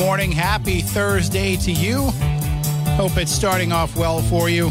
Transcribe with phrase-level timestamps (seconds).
[0.00, 0.32] Morning.
[0.32, 2.08] Happy Thursday to you.
[2.96, 4.70] Hope it's starting off well for you.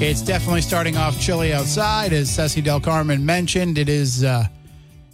[0.00, 3.78] It's definitely starting off chilly outside, as Ceci Del Carmen mentioned.
[3.78, 4.44] It is uh,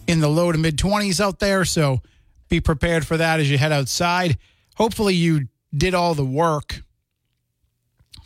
[0.05, 2.01] in the low to mid 20s out there, so
[2.49, 4.37] be prepared for that as you head outside.
[4.75, 6.83] Hopefully, you did all the work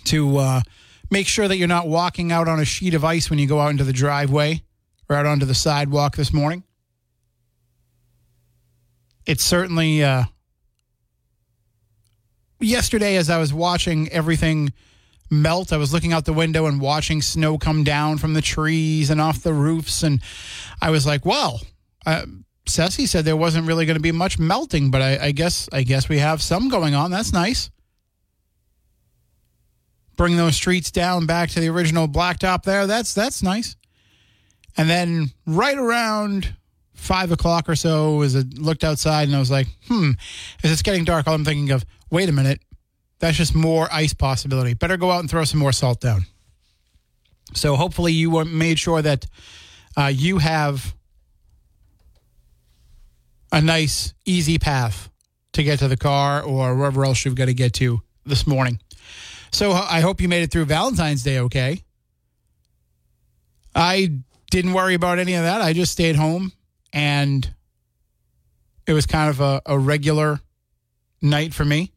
[0.06, 0.62] to uh,
[1.10, 3.62] make sure that you're not walking out on a sheet of ice when you go
[3.62, 4.62] out into the driveway
[5.10, 6.64] or out onto the sidewalk this morning.
[9.26, 10.04] It's certainly.
[10.04, 10.26] Uh,
[12.60, 14.74] yesterday as I was watching everything
[15.30, 19.10] melt, I was looking out the window and watching snow come down from the trees
[19.10, 20.04] and off the roofs.
[20.04, 20.22] And
[20.82, 21.60] I was like, wow.
[22.06, 22.26] Uh,
[22.68, 26.10] said there wasn't really going to be much melting, but I, I guess I guess
[26.10, 27.12] we have some going on.
[27.12, 27.70] That's nice.
[30.18, 32.88] Bring those streets down back to the original blacktop there.
[32.88, 33.76] That's that's nice.
[34.78, 36.56] And then right around
[36.94, 40.12] five o'clock or so, as I looked outside and I was like, hmm,
[40.64, 42.62] as it's getting dark, all I'm thinking of, wait a minute,
[43.20, 44.74] that's just more ice possibility.
[44.74, 46.26] Better go out and throw some more salt down.
[47.54, 49.26] So hopefully you made sure that
[49.98, 50.96] uh, you have
[53.52, 55.10] a nice, easy path
[55.54, 58.80] to get to the car or wherever else you've got to get to this morning.
[59.52, 61.82] So I hope you made it through Valentine's Day okay.
[63.74, 64.20] I
[64.52, 65.62] didn't worry about any of that.
[65.62, 66.52] I just stayed home
[66.92, 67.50] and
[68.86, 70.42] it was kind of a, a regular
[71.22, 71.92] night for me.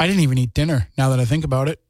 [0.00, 1.80] I didn't even eat dinner now that I think about it.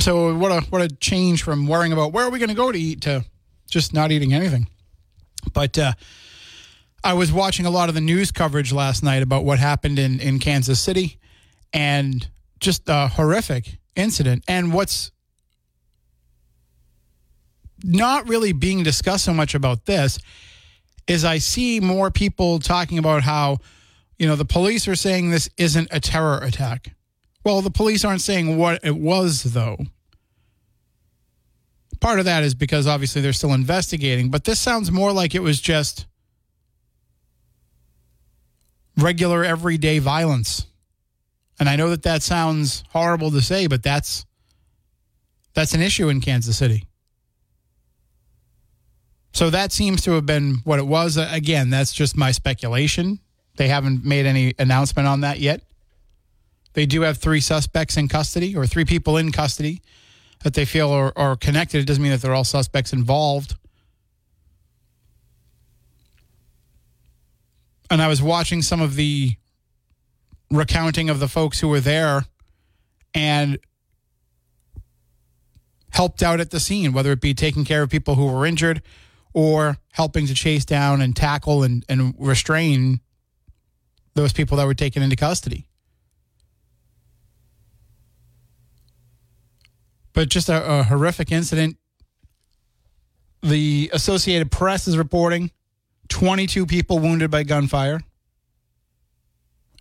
[0.00, 2.70] So what a what a change from worrying about where are we going to go
[2.70, 3.24] to eat to
[3.68, 4.68] just not eating anything.
[5.52, 5.92] But uh,
[7.02, 10.20] I was watching a lot of the news coverage last night about what happened in
[10.20, 11.18] in Kansas City,
[11.72, 12.28] and
[12.60, 14.44] just a horrific incident.
[14.48, 15.10] And what's
[17.82, 20.18] not really being discussed so much about this
[21.06, 23.58] is I see more people talking about how,
[24.18, 26.94] you know, the police are saying this isn't a terror attack.
[27.44, 29.78] Well, the police aren't saying what it was, though.
[32.00, 35.42] Part of that is because obviously they're still investigating, but this sounds more like it
[35.42, 36.06] was just
[38.96, 40.66] regular, everyday violence.
[41.58, 44.24] And I know that that sounds horrible to say, but that's
[45.54, 46.84] that's an issue in Kansas City.
[49.32, 51.18] So that seems to have been what it was.
[51.18, 53.18] Uh, again, that's just my speculation.
[53.58, 55.62] They haven't made any announcement on that yet.
[56.74, 59.82] They do have three suspects in custody or three people in custody
[60.44, 61.80] that they feel are, are connected.
[61.80, 63.56] It doesn't mean that they're all suspects involved.
[67.90, 69.32] And I was watching some of the
[70.52, 72.26] recounting of the folks who were there
[73.12, 73.58] and
[75.90, 78.82] helped out at the scene, whether it be taking care of people who were injured
[79.34, 83.00] or helping to chase down and tackle and, and restrain
[84.14, 85.66] those people that were taken into custody.
[90.12, 91.76] But just a, a horrific incident.
[93.42, 95.52] The Associated Press is reporting
[96.08, 98.00] 22 people wounded by gunfire,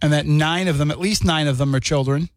[0.02, 2.30] and that nine of them, at least nine of them, are children.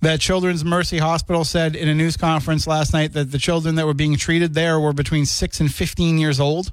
[0.00, 3.86] that Children's Mercy Hospital said in a news conference last night that the children that
[3.86, 6.72] were being treated there were between 6 and 15 years old.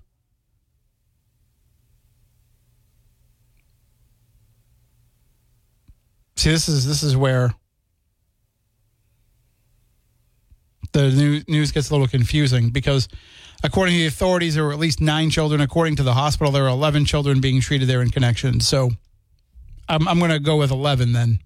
[6.37, 7.53] See, this is this is where
[10.93, 13.07] the news gets a little confusing because
[13.63, 16.63] according to the authorities there were at least 9 children according to the hospital there
[16.63, 18.59] were 11 children being treated there in connection.
[18.59, 18.91] So
[19.89, 21.39] I'm I'm going to go with 11 then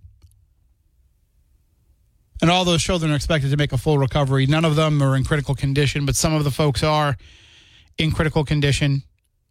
[2.41, 4.45] and all those children are expected to make a full recovery.
[4.47, 7.15] None of them are in critical condition, but some of the folks are
[7.97, 9.03] in critical condition.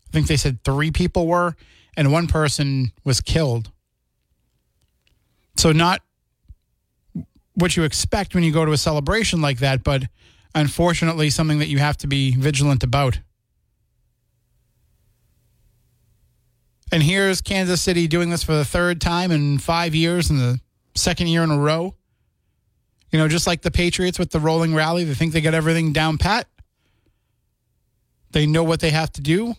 [0.09, 1.55] I think they said three people were,
[1.97, 3.71] and one person was killed.
[5.61, 6.01] So, not
[7.53, 10.05] what you expect when you go to a celebration like that, but
[10.55, 13.21] unfortunately, something that you have to be vigilant about.
[16.91, 20.61] And here's Kansas City doing this for the third time in five years and the
[20.95, 21.95] second year in a row.
[23.13, 25.93] You know, just like the Patriots with the rolling rally, they think they got everything
[25.93, 26.49] down pat.
[28.31, 29.57] They know what they have to do.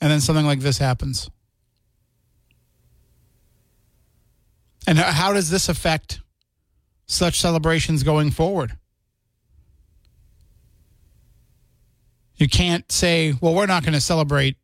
[0.00, 1.30] And then something like this happens.
[4.88, 6.22] And how does this affect
[7.04, 8.78] such celebrations going forward?
[12.36, 14.56] You can't say, well, we're not going to celebrate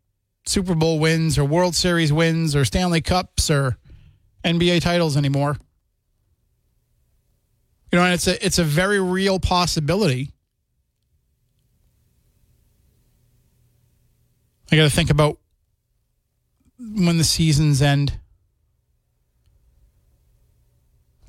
[0.47, 3.77] Super Bowl wins or World Series wins or Stanley Cups or
[4.43, 5.59] NBA titles anymore.
[7.93, 10.33] You know, and it's a it's a very real possibility.
[14.73, 15.39] I got to think about
[16.79, 18.21] when the seasons end.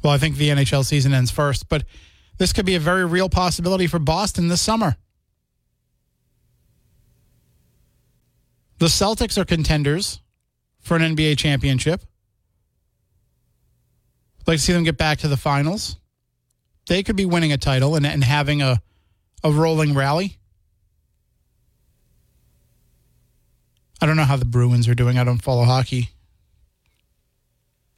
[0.06, 1.84] Well, I think the NHL season ends first, but
[2.38, 4.98] this could be a very real possibility for Boston this summer.
[8.78, 10.22] The Celtics are contenders
[10.80, 12.04] for an NBA championship.
[14.42, 15.98] I'd like to see them get back to the finals.
[16.86, 18.84] They could be winning a title and, and having a,
[19.44, 20.38] a rolling rally.
[24.00, 25.18] I don't know how the Bruins are doing.
[25.18, 26.12] I don't follow hockey.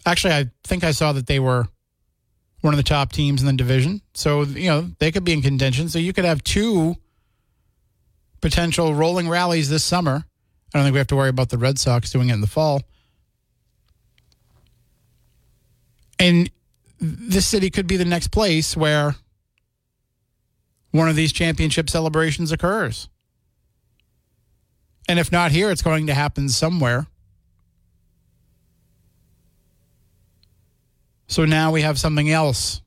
[0.06, 1.68] Actually, I think I saw that they were
[2.68, 4.02] one of the top teams in the division.
[4.14, 5.90] So, you know, they could be in contention.
[5.90, 6.96] So you could have two
[8.42, 10.26] potential rolling rallies this summer
[10.74, 12.48] I don't think we have to worry about the Red Sox doing it in the
[12.48, 12.82] fall.
[16.20, 16.50] And
[17.00, 19.16] this city could be the next place where
[20.92, 23.08] one of these championship celebrations occurs.
[25.08, 27.08] And if not here, it's going to happen somewhere.
[31.28, 32.82] So now we have something else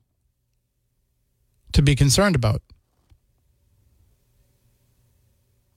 [1.73, 2.61] to be concerned about.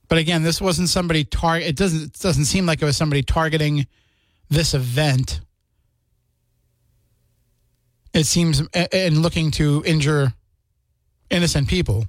[0.08, 1.58] But again, this wasn't somebody tar.
[1.58, 3.87] It doesn't it doesn't seem like it was somebody targeting
[4.49, 5.40] this event.
[8.12, 10.34] It seems and looking to injure
[11.31, 12.06] innocent people.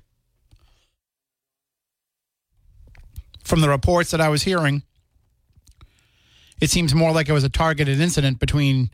[3.43, 4.83] From the reports that I was hearing,
[6.61, 8.89] it seems more like it was a targeted incident between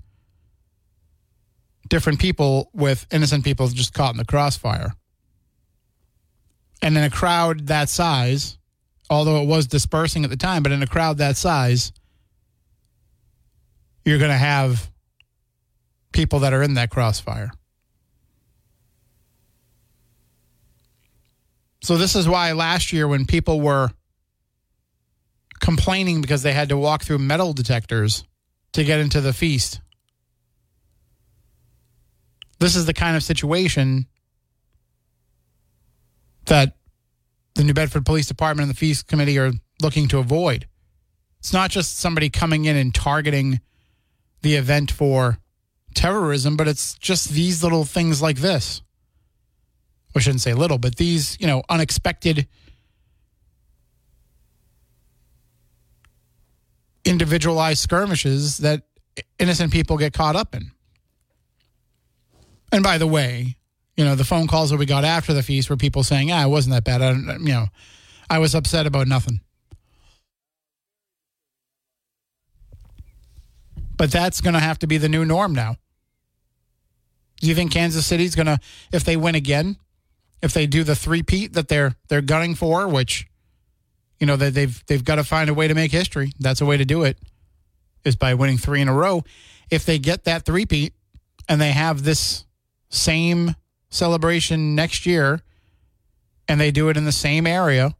[1.91, 4.93] different people with innocent people just caught in the crossfire.
[6.81, 8.57] And in a crowd that size,
[9.09, 11.91] although it was dispersing at the time, but in a crowd that size,
[14.05, 14.89] you're going to have
[16.13, 17.51] people that are in that crossfire.
[21.83, 23.89] So, this is why last year, when people were
[25.59, 28.23] complaining because they had to walk through metal detectors
[28.73, 29.81] to get into the feast,
[32.61, 34.05] this is the kind of situation
[36.45, 36.75] that
[37.55, 40.67] the New Bedford Police Department and the Feast Committee are looking to avoid.
[41.39, 43.61] It's not just somebody coming in and targeting
[44.43, 45.39] the event for
[45.95, 48.83] terrorism, but it's just these little things like this.
[50.15, 52.47] I shouldn't say little, but these, you know, unexpected
[57.03, 58.83] individualized skirmishes that
[59.39, 60.71] innocent people get caught up in.
[62.71, 63.57] And by the way,
[63.97, 66.45] you know, the phone calls that we got after the feast were people saying, "Ah,
[66.45, 67.67] it wasn't that bad." I you know,
[68.29, 69.41] I was upset about nothing.
[73.97, 75.75] But that's going to have to be the new norm now.
[77.39, 78.59] Do you think Kansas City's going to,
[78.91, 79.77] if they win again,
[80.41, 83.27] if they do the three-peat that they're they're gunning for, which,
[84.19, 86.31] you know, they've they've got to find a way to make history.
[86.39, 87.17] That's a way to do it,
[88.03, 89.23] is by winning three in a row.
[89.69, 90.93] If they get that three-peat
[91.47, 92.45] and they have this
[92.91, 93.55] same
[93.89, 95.41] celebration next year
[96.47, 97.95] and they do it in the same area,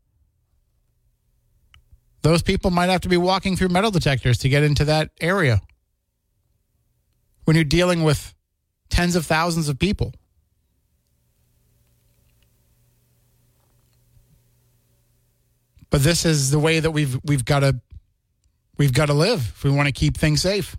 [2.21, 5.62] those people might have to be walking through metal detectors to get into that area.
[7.45, 8.36] When you're dealing with
[8.89, 10.13] tens of thousands of people.
[15.89, 17.81] But this is the way that we've we've got to
[18.77, 20.77] we've got to live if we want to keep things safe.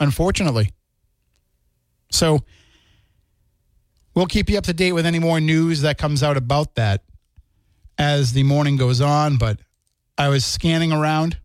[0.00, 0.70] Unfortunately.
[2.10, 2.40] So
[4.14, 7.02] We'll keep you up to date with any more news that comes out about that
[7.96, 9.38] as the morning goes on.
[9.38, 9.60] But
[10.18, 11.38] I was scanning around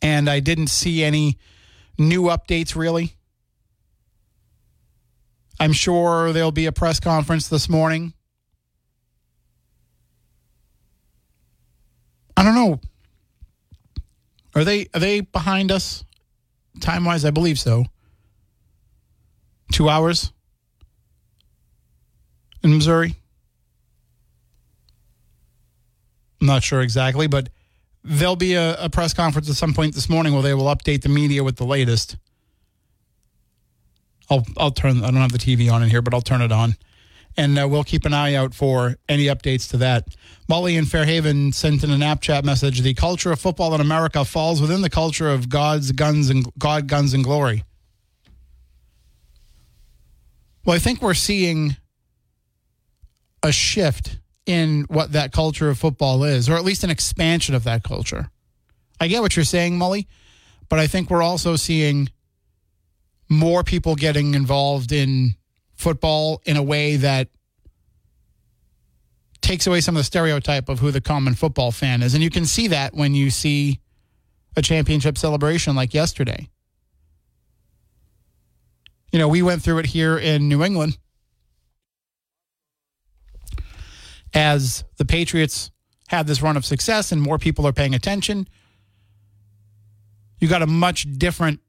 [0.00, 1.38] and I didn't see any
[1.98, 3.14] new updates really.
[5.58, 8.12] I'm sure there'll be a press conference this morning.
[12.36, 12.80] I don't know.
[14.54, 16.04] Are they are they behind us
[16.80, 17.24] time wise?
[17.24, 17.86] I believe so.
[19.72, 20.32] Two hours
[22.66, 23.14] in Missouri.
[26.40, 27.48] I'm not sure exactly, but
[28.04, 31.02] there'll be a, a press conference at some point this morning where they will update
[31.02, 32.16] the media with the latest.
[34.28, 34.98] I'll I'll turn.
[35.02, 36.76] I don't have the TV on in here, but I'll turn it on,
[37.36, 40.08] and uh, we'll keep an eye out for any updates to that.
[40.48, 42.80] Molly in Fairhaven sent in a Snapchat message.
[42.80, 46.88] The culture of football in America falls within the culture of God's guns and God
[46.88, 47.64] guns and glory.
[50.64, 51.76] Well, I think we're seeing
[53.46, 57.64] a shift in what that culture of football is, or at least an expansion of
[57.64, 58.30] that culture.
[59.00, 60.06] I get what you're saying, Molly,
[60.68, 62.10] but I think we're also seeing
[63.28, 65.34] more people getting involved in
[65.74, 67.28] football in a way that
[69.40, 72.14] takes away some of the stereotype of who the common football fan is.
[72.14, 73.80] And you can see that when you see
[74.56, 76.48] a championship celebration like yesterday.
[79.12, 80.98] You know, we went through it here in New England
[84.36, 85.70] as the Patriots
[86.08, 88.46] had this run of success and more people are paying attention.
[90.38, 91.60] You got a much different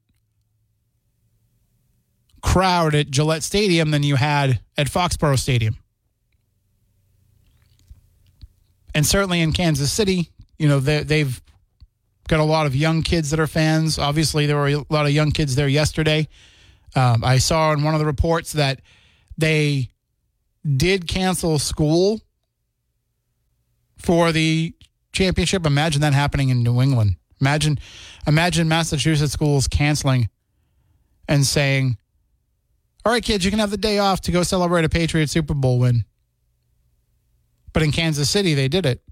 [2.42, 5.78] crowd at Gillette Stadium than you had at Foxborough Stadium.
[8.94, 11.40] And certainly in Kansas City, you know, they've
[12.28, 13.98] got a lot of young kids that are fans.
[13.98, 16.28] Obviously, there were a lot of young kids there yesterday.
[16.94, 18.82] Um, I saw in one of the reports that
[19.38, 19.88] they
[20.76, 22.20] did cancel school
[23.98, 24.74] for the
[25.12, 25.66] championship.
[25.66, 27.16] Imagine that happening in New England.
[27.40, 27.78] Imagine,
[28.26, 30.28] imagine Massachusetts schools canceling
[31.28, 31.96] and saying,
[33.04, 35.54] "All right, kids, you can have the day off to go celebrate a Patriot Super
[35.54, 36.04] Bowl win."
[37.72, 39.02] But in Kansas City, they did it,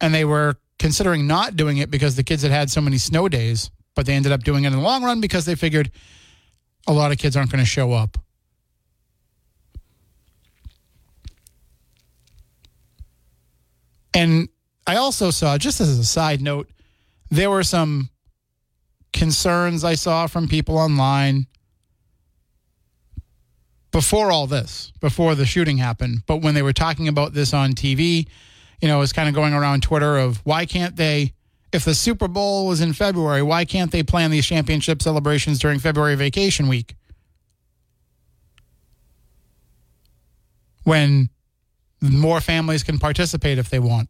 [0.00, 3.28] and they were considering not doing it because the kids had had so many snow
[3.28, 3.70] days.
[3.94, 5.90] But they ended up doing it in the long run because they figured
[6.86, 8.18] a lot of kids aren't going to show up.
[14.16, 14.48] And
[14.86, 16.70] I also saw, just as a side note,
[17.30, 18.08] there were some
[19.12, 21.46] concerns I saw from people online
[23.92, 26.22] before all this, before the shooting happened.
[26.26, 28.26] But when they were talking about this on TV,
[28.80, 31.34] you know, it was kind of going around Twitter of why can't they
[31.72, 35.78] if the Super Bowl was in February, why can't they plan these championship celebrations during
[35.78, 36.94] February vacation week?
[40.84, 41.28] When
[42.00, 44.08] more families can participate if they want.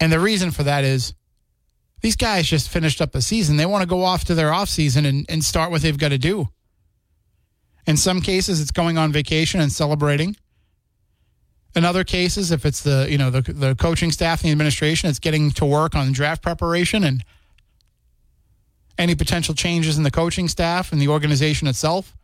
[0.00, 1.14] And the reason for that is
[2.00, 3.56] these guys just finished up a season.
[3.56, 6.10] They want to go off to their off season and, and start what they've got
[6.10, 6.48] to do.
[7.86, 10.36] In some cases, it's going on vacation and celebrating.
[11.74, 15.08] In other cases, if it's the you know the the coaching staff and the administration,
[15.08, 17.24] it's getting to work on draft preparation and
[18.98, 22.16] any potential changes in the coaching staff and the organization itself.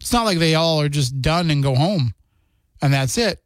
[0.00, 2.14] It's not like they all are just done and go home
[2.80, 3.42] and that's it.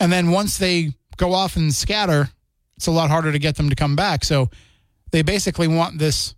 [0.00, 2.28] And then once they go off and scatter,
[2.76, 4.24] it's a lot harder to get them to come back.
[4.24, 4.50] So
[5.10, 6.34] they basically want this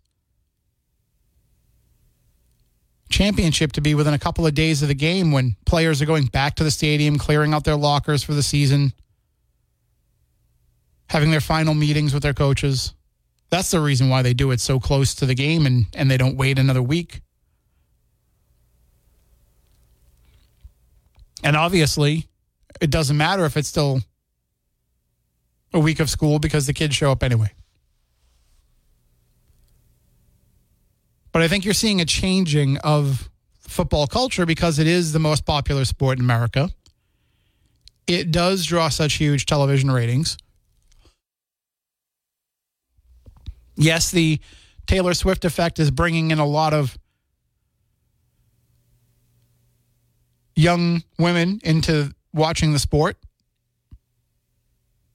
[3.08, 6.26] championship to be within a couple of days of the game when players are going
[6.26, 8.92] back to the stadium, clearing out their lockers for the season,
[11.08, 12.94] having their final meetings with their coaches.
[13.50, 16.18] That's the reason why they do it so close to the game and, and they
[16.18, 17.22] don't wait another week.
[21.42, 22.26] And obviously,
[22.80, 24.00] it doesn't matter if it's still
[25.72, 27.52] a week of school because the kids show up anyway.
[31.32, 33.30] But I think you're seeing a changing of
[33.60, 36.70] football culture because it is the most popular sport in America.
[38.06, 40.38] It does draw such huge television ratings.
[43.76, 44.40] Yes, the
[44.86, 46.98] Taylor Swift effect is bringing in a lot of
[50.58, 53.16] young women into watching the sport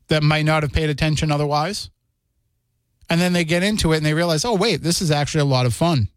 [0.08, 1.90] that might not have paid attention otherwise.
[3.10, 5.46] And then they get into it and they realize, oh, wait, this is actually a
[5.46, 6.08] lot of fun.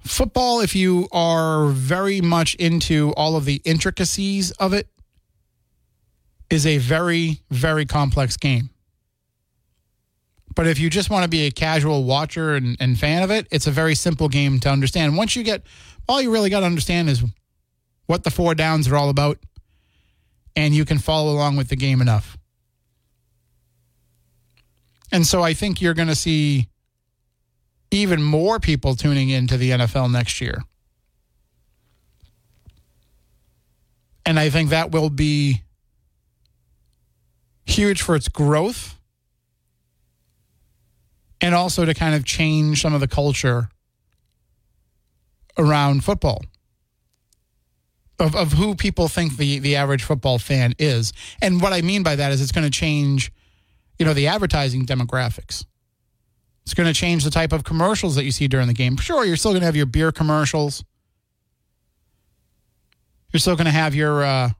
[0.00, 4.88] Football, if you are very much into all of the intricacies of it,
[6.50, 8.70] is a very, very complex game.
[10.54, 13.46] But if you just want to be a casual watcher and, and fan of it,
[13.50, 15.16] it's a very simple game to understand.
[15.16, 15.62] Once you get,
[16.08, 17.24] all you really got to understand is
[18.06, 19.38] what the four downs are all about,
[20.54, 22.36] and you can follow along with the game enough.
[25.10, 26.68] And so I think you're going to see
[27.90, 30.62] even more people tuning into the NFL next year.
[34.26, 35.62] And I think that will be
[37.66, 38.98] huge for its growth
[41.44, 43.68] and also to kind of change some of the culture
[45.56, 46.40] around football.
[48.18, 51.12] of, of who people think the, the average football fan is.
[51.42, 53.32] And what I mean by that is it's going to change,
[53.98, 55.64] you know, the advertising demographics.
[56.62, 58.96] It's going to change the type of commercials that you see during the game.
[58.96, 60.84] Sure, you're still going to have your beer commercials.
[63.32, 64.50] You're still going to have your, uh,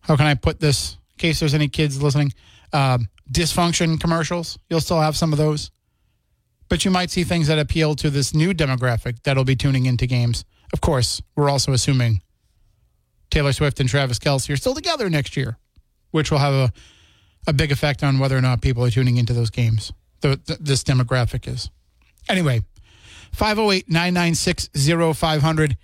[0.00, 2.32] how can I put this in case there's any kids listening?
[2.72, 4.58] Um, dysfunction commercials.
[4.68, 5.70] You'll still have some of those.
[6.68, 10.06] But you might see things that appeal to this new demographic that'll be tuning into
[10.06, 10.44] games.
[10.72, 12.22] Of course, we're also assuming
[13.30, 15.58] Taylor Swift and Travis Kelce are still together next year,
[16.10, 16.72] which will have a,
[17.46, 19.92] a big effect on whether or not people are tuning into those games.
[20.20, 21.70] The, the, this demographic is.
[22.28, 22.62] Anyway,
[23.32, 24.70] 508 996
[25.16, 25.76] 0500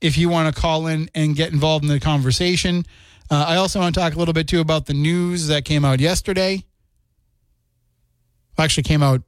[0.00, 2.84] if you want to call in and get involved in the conversation.
[3.30, 5.84] Uh, I also want to talk a little bit too about the news that came
[5.84, 6.64] out yesterday.
[8.56, 9.22] Actually, came out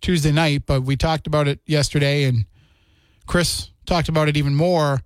[0.00, 2.46] Tuesday night, but we talked about it yesterday, and
[3.26, 5.00] Chris talked about it even more.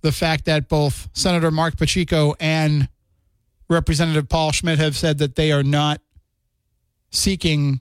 [0.00, 2.88] The fact that both Senator Marc Pacheco and
[3.68, 6.00] Representative Paul Schmid have said that they are not
[7.10, 7.80] seeking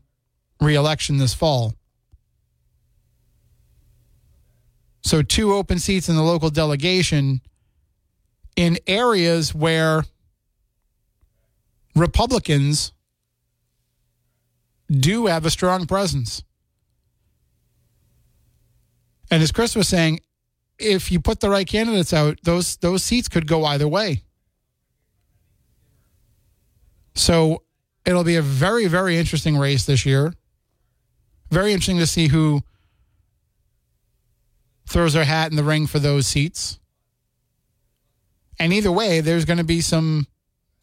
[0.61, 1.73] reelection this fall.
[5.01, 7.41] So, two open seats in the local delegation
[8.59, 10.03] in areas where
[11.95, 12.91] Republicans
[14.91, 16.43] do have a strong presence.
[19.31, 20.19] And as Chris was saying,
[20.77, 24.23] if you put the right candidates out, those those seats could go either way.
[27.15, 27.63] So
[28.05, 30.33] it'll be a very, very interesting race this year.
[31.49, 32.59] Very interesting to see who
[34.85, 36.77] throws their hat in the ring for those seats.
[38.59, 40.27] And either way, there's going to be some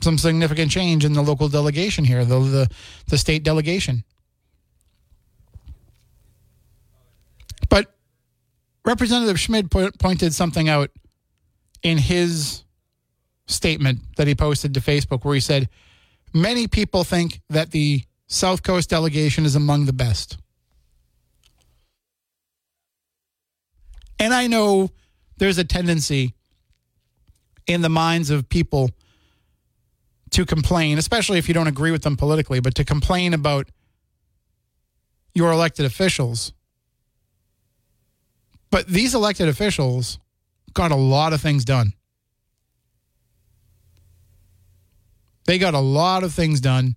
[0.03, 2.71] some significant change in the local delegation here, the the,
[3.09, 4.05] the state delegation.
[7.69, 7.95] But
[8.85, 10.91] Representative Schmid pointed something out
[11.83, 12.63] in his
[13.47, 15.69] statement that he posted to Facebook where he said,
[16.35, 20.37] Many people think that the South Coast delegation is among the best.
[24.19, 24.91] And I know
[25.37, 26.35] there's a tendency
[27.67, 28.91] in the minds of people
[30.31, 33.69] to complain, especially if you don't agree with them politically, but to complain about
[35.35, 36.53] your elected officials.
[38.71, 40.19] But these elected officials
[40.75, 41.93] got a lot of things done.
[45.47, 46.97] They got a lot of things done.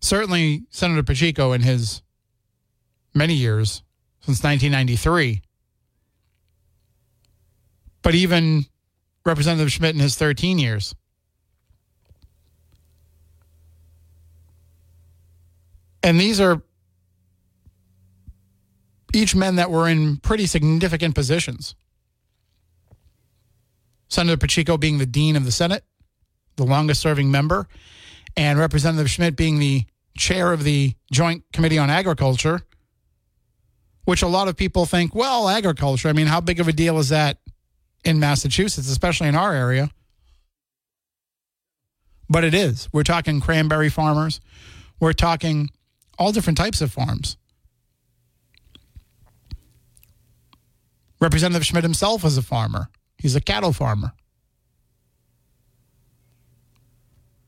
[0.00, 2.02] Certainly, Senator Pacheco in his
[3.14, 3.82] many years
[4.20, 5.42] since 1993.
[8.02, 8.66] But even
[9.24, 10.94] Representative Schmid in his 13 years.
[16.02, 16.62] And these are
[19.14, 21.74] each men that were in pretty significant positions.
[24.08, 25.84] Senator Pacheco being the dean of the Senate,
[26.56, 27.68] the longest serving member,
[28.36, 29.84] and Representative Schmid being the
[30.18, 32.62] chair of the Joint Committee on Agriculture,
[34.04, 36.98] which a lot of people think, well, agriculture, I mean, how big of a deal
[36.98, 37.38] is that
[38.04, 39.90] in Massachusetts, especially in our area?
[42.28, 42.88] But it is.
[42.92, 44.40] We're talking cranberry farmers,
[45.00, 45.70] we're talking
[46.18, 47.36] all different types of farms.
[51.20, 52.88] Representative Schmid himself is a farmer.
[53.16, 54.12] He's a cattle farmer.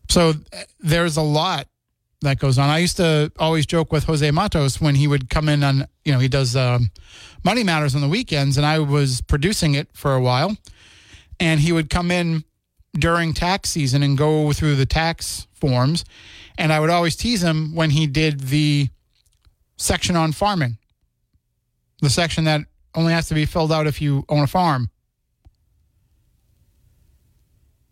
[0.08, 1.66] So eh, there's a lot
[2.24, 2.68] that goes on.
[2.68, 6.12] I used to always joke with Jose Matos when he would come in on, you
[6.12, 6.90] know, he does um,
[7.44, 10.56] Money Matters on the weekends, and I was producing it for a while.
[11.40, 12.44] And he would come in
[12.92, 16.04] during tax season and go through the tax forms.
[16.56, 18.88] And I would always tease him when he did the
[19.76, 20.78] section on farming,
[22.00, 22.62] the section that
[22.94, 24.90] only has to be filled out if you own a farm.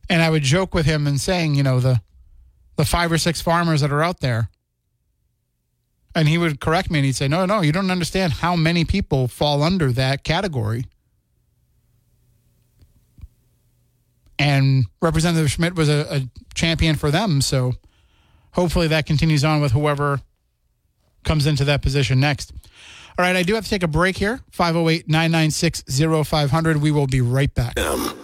[0.08, 2.00] And I would joke with him and saying, you know, the
[2.76, 4.48] the five or six farmers that are out there.
[6.14, 8.85] And he would correct me and he'd say, No, no, you don't understand how many
[8.85, 10.85] people fall under that category.
[14.38, 17.40] And Representative Schmid was a, a champion for them.
[17.40, 17.74] So
[18.52, 20.20] hopefully that continues on with whoever
[21.24, 22.52] comes into that position next.
[23.18, 24.40] All right, I do have to take a break here.
[24.50, 25.85] 508 996
[26.28, 26.78] 0500.
[26.78, 27.78] We will be right back.
[27.78, 28.18] Um.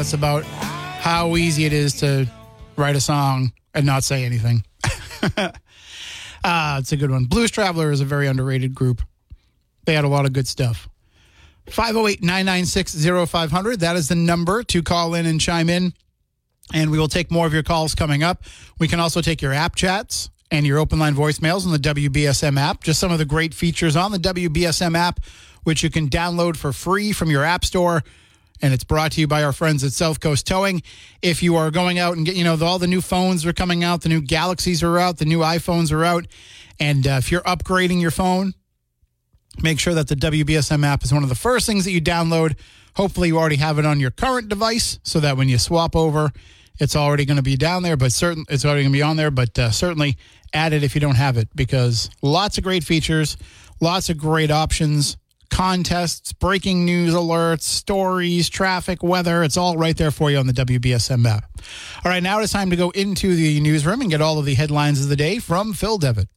[0.00, 2.26] That's about how easy it is to
[2.76, 4.64] write a song and not say anything.
[6.42, 7.26] Ah, it's a good one.
[7.26, 9.02] Blues Traveler is a very underrated group.
[9.84, 10.88] They had a lot of good stuff.
[11.66, 12.94] 508 996
[13.30, 13.80] 0500.
[13.80, 15.92] That is the number to call in and chime in.
[16.72, 18.44] And we will take more of your calls coming up.
[18.78, 22.58] We can also take your app chats and your open line voicemails on the WBSM
[22.58, 22.84] app.
[22.84, 25.20] Just some of the great features on the WBSM app,
[25.64, 28.02] which you can download for free from your app store.
[28.62, 30.82] And it's brought to you by our friends at South Coast Towing.
[31.22, 33.82] If you are going out and get, you know, all the new phones are coming
[33.82, 36.26] out, the new Galaxies are out, the new iPhones are out.
[36.78, 38.54] And uh, if you're upgrading your phone,
[39.62, 42.58] make sure that the WBSM app is one of the first things that you download.
[42.96, 46.32] Hopefully, you already have it on your current device so that when you swap over,
[46.78, 49.16] it's already going to be down there, but certain it's already going to be on
[49.16, 49.30] there.
[49.30, 50.16] But uh, certainly
[50.52, 53.36] add it if you don't have it because lots of great features,
[53.80, 55.16] lots of great options,
[55.50, 59.42] contests, breaking news alerts, stories, traffic, weather.
[59.42, 61.44] It's all right there for you on the WBSM app.
[62.04, 64.54] All right, now it's time to go into the newsroom and get all of the
[64.54, 66.28] headlines of the day from Phil Devitt.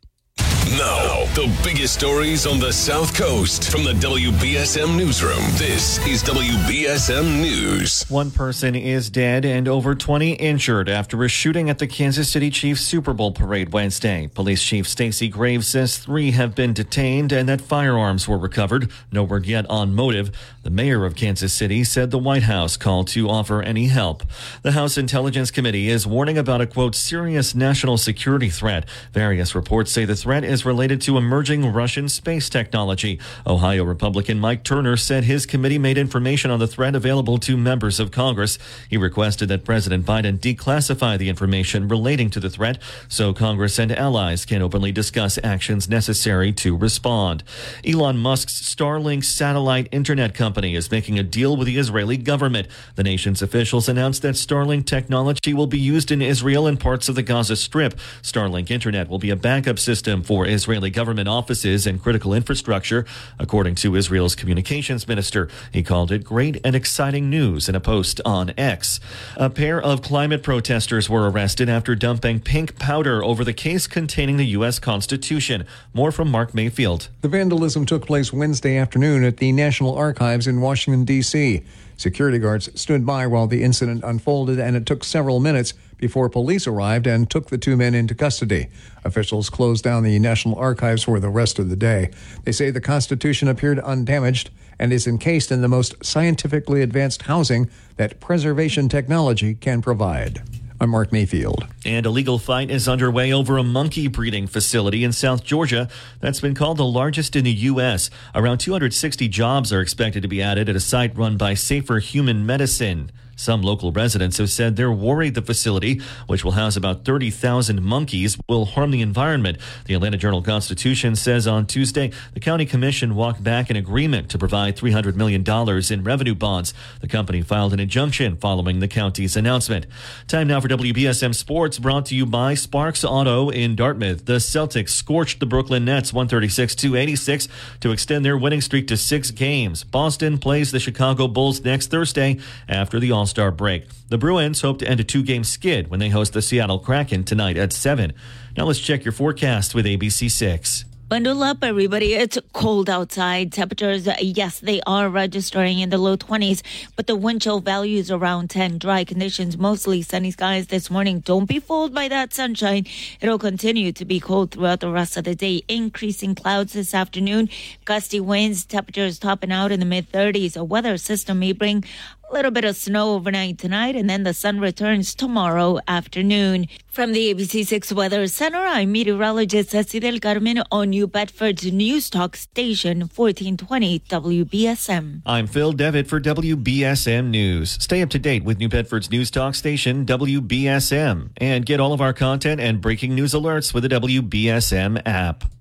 [0.71, 5.43] Now, the biggest stories on the South Coast from the WBSM Newsroom.
[5.57, 8.05] This is WBSM News.
[8.07, 12.49] One person is dead and over 20 injured after a shooting at the Kansas City
[12.49, 14.27] Chiefs Super Bowl parade Wednesday.
[14.33, 18.89] Police Chief Stacy Graves says three have been detained and that firearms were recovered.
[19.11, 20.31] No word yet on motive.
[20.63, 24.23] The mayor of Kansas City said the White House called to offer any help.
[24.61, 28.87] The House Intelligence Committee is warning about a quote serious national security threat.
[29.11, 33.19] Various reports say the threat is related to emerging Russian space technology.
[33.47, 37.99] Ohio Republican Mike Turner said his committee made information on the threat available to members
[37.99, 38.59] of Congress.
[38.87, 43.91] He requested that President Biden declassify the information relating to the threat so Congress and
[43.91, 47.43] allies can openly discuss actions necessary to respond.
[47.83, 52.67] Elon Musk's Starlink satellite internet company is making a deal with the Israeli government.
[52.95, 57.15] The nation's officials announced that Starlink technology will be used in Israel and parts of
[57.15, 57.95] the Gaza Strip.
[58.21, 63.05] Starlink internet will be a backup system for Israeli government offices and critical infrastructure,
[63.39, 65.49] according to Israel's communications minister.
[65.71, 68.99] He called it great and exciting news in a post on X.
[69.35, 74.37] A pair of climate protesters were arrested after dumping pink powder over the case containing
[74.37, 74.79] the U.S.
[74.79, 75.65] Constitution.
[75.93, 77.09] More from Mark Mayfield.
[77.21, 81.63] The vandalism took place Wednesday afternoon at the National Archives in Washington, D.C.
[81.97, 86.67] Security guards stood by while the incident unfolded, and it took several minutes before police
[86.67, 88.67] arrived and took the two men into custody.
[89.05, 92.09] Officials closed down the National Archives for the rest of the day.
[92.43, 97.69] They say the Constitution appeared undamaged and is encased in the most scientifically advanced housing
[97.97, 100.41] that preservation technology can provide.
[100.83, 101.65] I'm Mark Mayfield.
[101.85, 105.87] And a legal fight is underway over a monkey breeding facility in South Georgia
[106.19, 108.09] that's been called the largest in the U.S.
[108.35, 112.45] Around 260 jobs are expected to be added at a site run by Safer Human
[112.45, 113.11] Medicine.
[113.35, 118.37] Some local residents have said they're worried the facility, which will house about 30,000 monkeys,
[118.47, 119.57] will harm the environment.
[119.85, 124.37] The Atlanta Journal Constitution says on Tuesday the county commission walked back an agreement to
[124.37, 125.43] provide $300 million
[125.91, 126.73] in revenue bonds.
[127.01, 129.87] The company filed an injunction following the county's announcement.
[130.27, 134.25] Time now for WBSM Sports, brought to you by Sparks Auto in Dartmouth.
[134.25, 137.47] The Celtics scorched the Brooklyn Nets 136 286
[137.79, 139.83] to extend their winning streak to six games.
[139.83, 143.85] Boston plays the Chicago Bulls next Thursday after the All Star break.
[144.09, 147.23] The Bruins hope to end a two game skid when they host the Seattle Kraken
[147.23, 148.13] tonight at 7.
[148.57, 150.85] Now let's check your forecast with ABC6.
[151.13, 152.15] Bundle up, everybody.
[152.15, 153.51] It's cold outside.
[153.51, 156.63] Temperatures, yes, they are registering in the low 20s,
[156.95, 158.79] but the wind chill value is around 10.
[158.79, 161.19] Dry conditions, mostly sunny skies this morning.
[161.19, 162.87] Don't be fooled by that sunshine.
[163.21, 165.61] It'll continue to be cold throughout the rest of the day.
[165.67, 167.47] Increasing clouds this afternoon.
[167.85, 170.57] Gusty winds, temperatures topping out in the mid 30s.
[170.57, 171.83] A weather system may bring
[172.29, 176.67] a little bit of snow overnight tonight, and then the sun returns tomorrow afternoon.
[176.87, 182.35] From the ABC6 Weather Center, I'm meteorologist Ceci Del Carmen on New Bedford's News Talk
[182.35, 185.21] Station, 1420 WBSM.
[185.25, 187.71] I'm Phil Devitt for WBSM News.
[187.71, 192.01] Stay up to date with New Bedford's News Talk Station, WBSM, and get all of
[192.01, 195.52] our content and breaking news alerts with the WBSM app.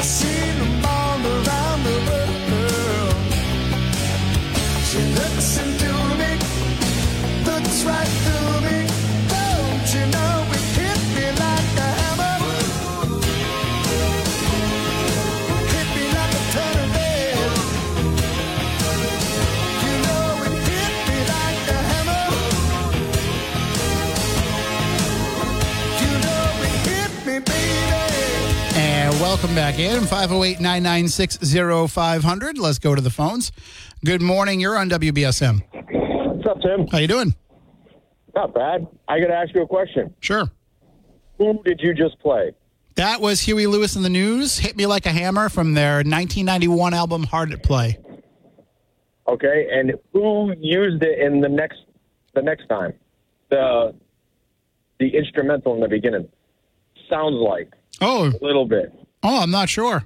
[0.00, 0.39] assim.
[29.50, 31.38] Welcome back in 508 996
[31.92, 32.58] 0500.
[32.58, 33.50] Let's go to the phones.
[34.04, 34.60] Good morning.
[34.60, 35.62] You're on WBSM.
[36.36, 36.86] What's up, Tim?
[36.86, 37.34] How you doing?
[38.34, 38.86] Not bad.
[39.08, 40.14] I got to ask you a question.
[40.20, 40.48] Sure.
[41.38, 42.52] Who did you just play?
[42.94, 44.58] That was Huey Lewis and the News.
[44.58, 47.98] Hit Me Like a Hammer from their 1991 album Hard at Play.
[49.26, 51.78] Okay, and who used it in the next
[52.34, 52.92] the next time?
[53.48, 53.94] The
[55.00, 56.28] the instrumental in the beginning
[57.08, 60.04] sounds like Oh, a little bit oh, I'm not sure.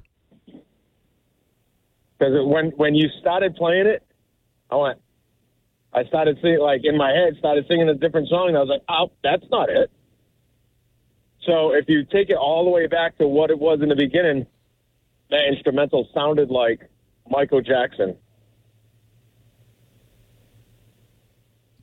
[2.18, 4.02] because when when you started playing it,
[4.70, 5.00] I went.
[5.92, 8.68] I started singing like in my head, started singing a different song, and I was
[8.68, 9.90] like, "Oh, that's not it."
[11.46, 13.96] So if you take it all the way back to what it was in the
[13.96, 14.46] beginning,
[15.30, 16.88] that instrumental sounded like
[17.28, 18.16] Michael Jackson.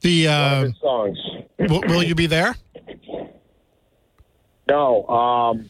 [0.01, 1.17] The uh, songs.
[1.59, 2.55] will, will you be there?
[4.67, 5.69] No, um,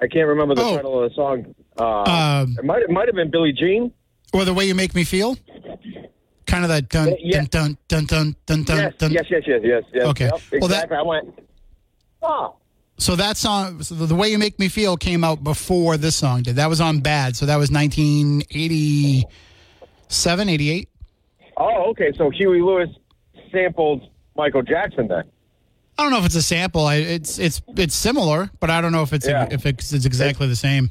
[0.00, 0.76] I can't remember the Oh.
[0.76, 1.54] title of the song.
[1.78, 2.02] Uh,
[2.42, 3.92] Um, it might it might have been Billie Jean.
[4.32, 5.36] Or the way you make me feel?
[6.46, 7.44] Kind of that dun Yeah.
[7.50, 9.10] dun dun dun dun dun Yes, dun.
[9.12, 10.04] yes, yes, yes, yes, yes.
[10.06, 10.24] Okay.
[10.26, 10.96] Yep, Well, that- exactly.
[10.98, 11.38] I went.
[12.22, 12.54] Oh,
[13.00, 16.42] So that song, so the way you make me feel, came out before this song
[16.42, 16.56] did.
[16.56, 17.36] That was on Bad.
[17.36, 20.88] So that was 1987, 88.
[21.58, 22.10] oh, okay.
[22.16, 22.88] So Huey Lewis
[23.52, 24.02] sampled
[24.36, 25.22] Michael Jackson then.
[25.98, 26.86] I don't know if it's a sample.
[26.86, 29.48] I, it's it's it's similar, but I don't know if it's Yeah.
[29.50, 30.90] if it's, it's exactly the same.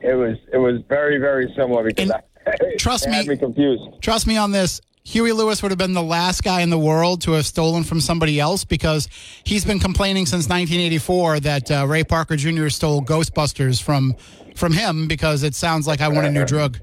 [0.00, 3.38] It was it was very very similar because And I, trust it had me- me
[3.38, 4.02] confused.
[4.02, 4.80] Trust me on this.
[5.04, 7.98] Huey Lewis would have been the last guy in the world to have stolen from
[7.98, 9.08] somebody else because
[9.42, 12.68] he's been complaining since 1984 that uh, Ray Parker Jr.
[12.68, 14.14] stole Ghostbusters from
[14.54, 16.78] from him because it sounds like I want a new drug.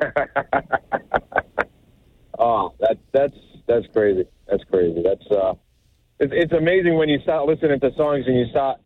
[2.38, 3.36] Oh, that that's
[3.68, 4.24] that's crazy.
[4.48, 5.00] That's crazy.
[5.04, 5.54] That's uh,
[6.22, 8.80] it's, it's amazing when you start listening to songs and you start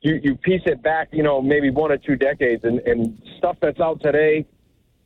[0.00, 3.56] you you piece it back, you know, maybe one or two decades, and and stuff
[3.60, 4.46] that's out today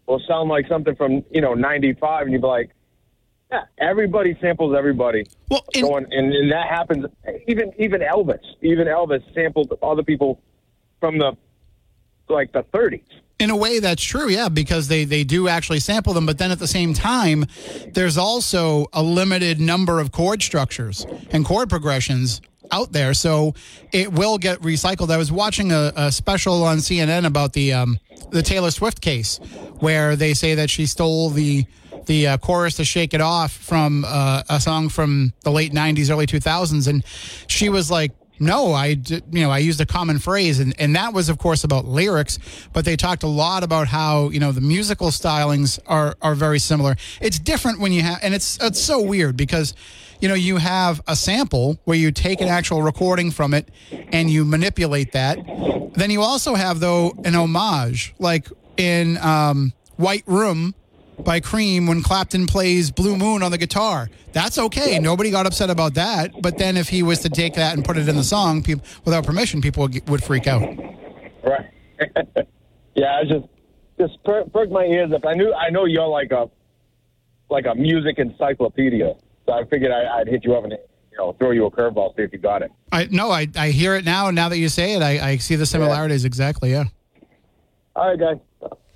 [0.06, 2.70] will sound like something from you know '95, and you'd be like,
[3.50, 5.26] yeah, everybody samples everybody.
[5.48, 7.06] Well, in, Going and, and that happens.
[7.46, 10.40] Even even Elvis, even Elvis sampled other people
[10.98, 11.36] from the
[12.28, 13.02] like the 30s.
[13.40, 16.50] In a way that's true yeah because they they do actually sample them but then
[16.50, 17.46] at the same time
[17.94, 22.40] there's also a limited number of chord structures and chord progressions
[22.72, 23.14] out there.
[23.14, 23.54] So
[23.92, 25.10] it will get recycled.
[25.10, 27.98] I was watching a, a special on cnn about the um,
[28.30, 29.38] the taylor swift case
[29.78, 31.64] where they say that she stole the
[32.06, 36.10] the uh, chorus to "Shake It Off" from uh, a song from the late '90s,
[36.10, 37.04] early 2000s, and
[37.46, 41.12] she was like, "No, I you know, I used a common phrase," and and that
[41.12, 42.38] was, of course, about lyrics.
[42.72, 46.58] But they talked a lot about how you know the musical stylings are are very
[46.58, 46.96] similar.
[47.20, 49.74] It's different when you have, and it's it's so weird because.
[50.22, 53.70] You know, you have a sample where you take an actual recording from it
[54.12, 55.38] and you manipulate that.
[55.94, 60.74] Then you also have, though, an homage, like in um, White Room,
[61.24, 64.08] by Cream when Clapton plays Blue Moon on the guitar.
[64.32, 64.98] That's okay.
[64.98, 66.40] Nobody got upset about that.
[66.40, 68.84] But then if he was to take that and put it in the song people,
[69.04, 70.62] without permission, people would, would freak out.
[71.42, 71.70] Right.
[72.94, 73.46] yeah, I just
[73.98, 75.26] just per- perked my ears up.
[75.26, 76.50] I knew I know you're like a
[77.50, 79.14] like a music encyclopedia,
[79.46, 82.16] so I figured I, I'd hit you up and you know throw you a curveball,
[82.16, 82.70] see if you got it.
[82.92, 84.30] I no, I, I hear it now.
[84.30, 86.70] Now that you say it, I, I see the similarities exactly.
[86.70, 86.84] Yeah.
[87.96, 88.36] All right, guys.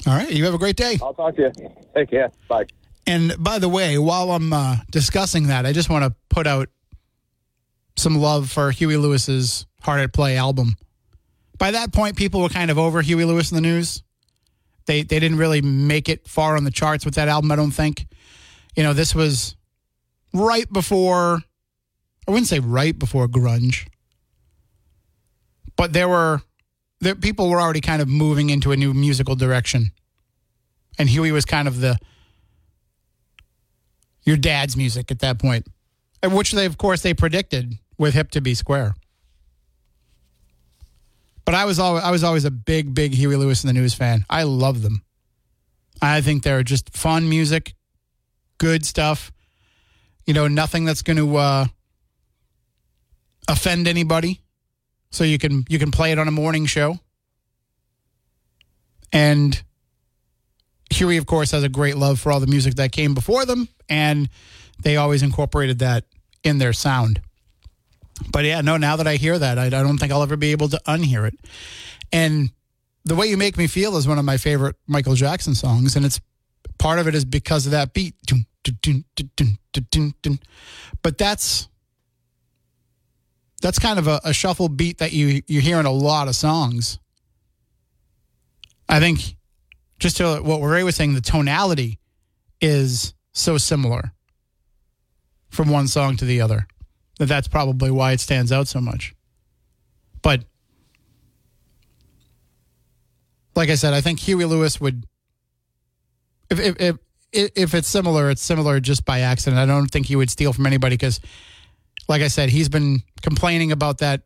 [0.06, 0.30] All right.
[0.30, 0.98] You have a great day.
[1.02, 1.70] I'll talk to you.
[1.94, 2.30] Take care.
[2.48, 2.66] Bye.
[3.06, 6.68] And by the way, while I'm uh, discussing that, I just want to put out
[7.96, 10.76] some love for Huey Lewis's Hard at Play album.
[11.58, 14.02] By that point, people were kind of over Huey Lewis in the news.
[14.86, 17.70] They they didn't really make it far on the charts with that album, I don't
[17.70, 18.06] think.
[18.76, 19.56] You know, this was
[20.32, 21.40] right before
[22.26, 23.86] I wouldn't say right before grunge.
[25.76, 26.42] But there were
[27.20, 29.92] people were already kind of moving into a new musical direction.
[30.98, 31.98] And Huey was kind of the
[34.24, 35.66] your dad's music at that point,
[36.22, 38.94] point, which they, of course, they predicted with "Hip to Be Square."
[41.44, 43.94] But I was always, I was always a big, big Huey Lewis and the News
[43.94, 44.24] fan.
[44.30, 45.04] I love them.
[46.00, 47.74] I think they're just fun music,
[48.58, 49.30] good stuff.
[50.26, 51.66] You know, nothing that's going to uh,
[53.48, 54.40] offend anybody.
[55.14, 56.98] So you can you can play it on a morning show.
[59.12, 59.62] And
[60.90, 63.68] Huey, of course, has a great love for all the music that came before them,
[63.88, 64.28] and
[64.82, 66.04] they always incorporated that
[66.42, 67.20] in their sound.
[68.32, 70.50] But yeah, no, now that I hear that, I, I don't think I'll ever be
[70.50, 71.38] able to unhear it.
[72.12, 72.50] And
[73.04, 76.04] The Way You Make Me Feel is one of my favorite Michael Jackson songs, and
[76.04, 76.20] it's
[76.78, 78.16] part of it is because of that beat.
[81.02, 81.68] But that's
[83.62, 86.36] that's kind of a, a shuffle beat that you you hear in a lot of
[86.36, 86.98] songs.
[88.88, 89.36] I think
[89.98, 91.98] just to what Ray was saying, the tonality
[92.60, 94.12] is so similar
[95.48, 96.66] from one song to the other
[97.18, 99.14] that that's probably why it stands out so much.
[100.22, 100.44] But
[103.54, 105.06] like I said, I think Huey Lewis would
[106.50, 106.98] if if
[107.34, 109.60] if, if it's similar, it's similar just by accident.
[109.60, 111.20] I don't think he would steal from anybody because,
[112.08, 114.22] like I said, he's been complaining about that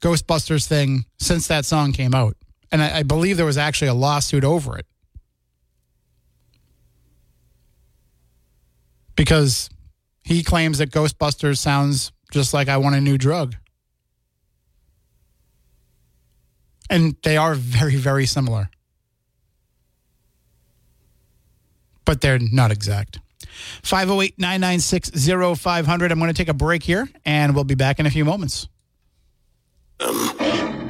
[0.00, 2.36] Ghostbusters thing since that song came out,
[2.70, 4.86] and I, I believe there was actually a lawsuit over it
[9.16, 9.70] because
[10.24, 13.54] he claims that Ghostbusters sounds just like I Want a New Drug.
[16.90, 18.70] And they are very, very similar.
[22.04, 23.20] But they're not exact.
[23.82, 25.10] 508 996
[25.60, 26.12] 0500.
[26.12, 28.68] I'm going to take a break here and we'll be back in a few moments.
[30.00, 30.81] Hey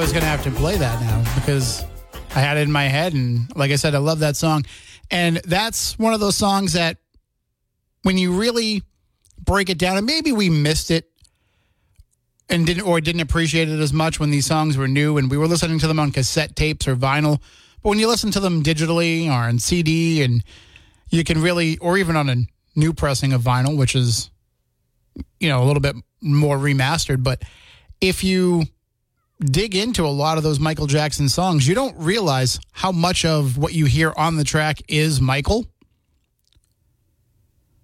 [0.00, 1.84] was going to have to play that now because
[2.34, 3.12] I had it in my head.
[3.12, 4.64] And like I said, I love that song.
[5.10, 6.96] And that's one of those songs that
[8.00, 8.82] when you really
[9.38, 11.10] break it down, and maybe we missed it
[12.48, 15.36] and didn't or didn't appreciate it as much when these songs were new and we
[15.36, 17.38] were listening to them on cassette tapes or vinyl.
[17.82, 20.42] But when you listen to them digitally or on CD and
[21.10, 22.36] you can really or even on a
[22.74, 24.30] new pressing of vinyl, which is
[25.38, 27.42] you know a little bit more remastered, but
[28.00, 28.64] if you
[29.40, 33.56] dig into a lot of those Michael Jackson songs, you don't realize how much of
[33.56, 35.66] what you hear on the track is Michael.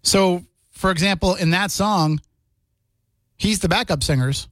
[0.02, 2.20] So, for example, in that song,
[3.36, 4.48] he's the backup singers,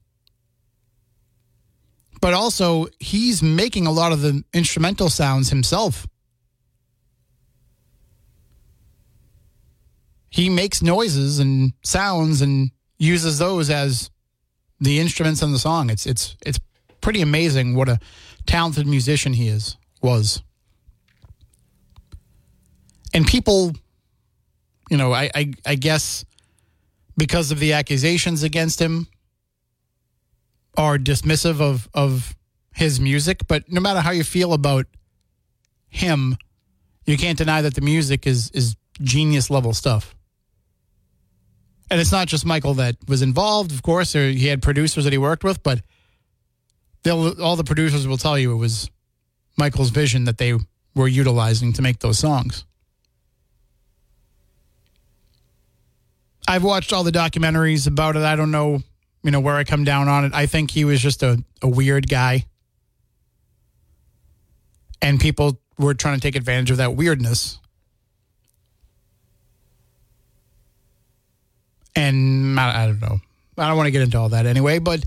[2.21, 6.07] but also he's making a lot of the instrumental sounds himself.
[10.29, 14.09] He makes noises and sounds and uses those as
[14.81, 15.89] the instruments in the song.
[15.89, 16.59] It's it's it's
[17.05, 17.99] pretty amazing what a
[18.47, 20.41] talented musician he is was.
[23.13, 23.73] And people,
[24.89, 26.25] you know, I I, I guess
[27.15, 29.05] because of the accusations against him
[30.75, 32.35] are dismissive of of
[32.73, 34.87] his music, but no matter how you feel about
[35.87, 36.35] him,
[37.05, 40.15] you can't deny that the music is is genius level stuff.
[41.91, 45.19] And it's not just Michael that was involved, of course, he had producers that he
[45.19, 45.81] worked with, but
[47.05, 48.89] they'll, all the producers will tell you it was
[49.57, 50.57] Michael's vision that they
[50.95, 52.65] were utilizing to make those songs.
[56.47, 58.23] I've watched all the documentaries about it.
[58.23, 58.81] I don't know,
[59.23, 60.33] you know, where I come down on it.
[60.33, 62.45] I think he was just a, a weird guy.
[65.01, 67.59] And people were trying to take advantage of that weirdness.
[71.95, 73.19] And I, I don't know.
[73.57, 75.03] I don't want to get into all that anyway, but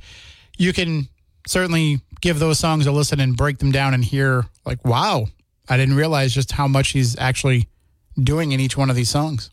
[0.57, 1.09] you can
[1.47, 5.27] certainly give those songs a listen and break them down and hear, like, wow,
[5.69, 7.69] I didn't realize just how much he's actually
[8.23, 9.51] doing in each one of these songs.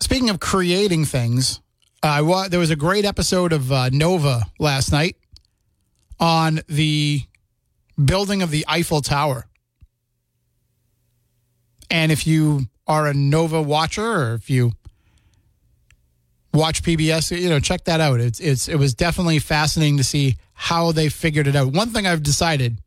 [0.00, 1.60] Speaking of creating things,
[2.02, 5.16] I wa- there was a great episode of uh, Nova last night
[6.20, 7.22] on the
[8.02, 9.46] building of the Eiffel Tower.
[11.90, 14.72] And if you are a Nova watcher or if you
[16.52, 18.20] watch PBS, you know, check that out.
[18.20, 21.72] It's it's it was definitely fascinating to see how they figured it out.
[21.72, 22.78] One thing I've decided